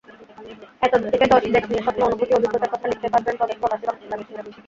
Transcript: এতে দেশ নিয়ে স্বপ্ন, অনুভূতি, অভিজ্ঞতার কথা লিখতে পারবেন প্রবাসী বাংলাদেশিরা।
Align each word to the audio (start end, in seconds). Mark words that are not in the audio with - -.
এতে 0.83 0.97
দেশ 1.47 1.65
নিয়ে 1.69 1.83
স্বপ্ন, 1.85 2.01
অনুভূতি, 2.03 2.31
অভিজ্ঞতার 2.33 2.71
কথা 2.73 2.87
লিখতে 2.87 3.07
পারবেন 3.13 3.35
প্রবাসী 3.61 3.85
বাংলাদেশিরা। 3.87 4.41